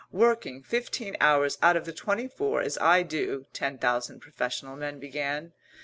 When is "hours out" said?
1.21-1.77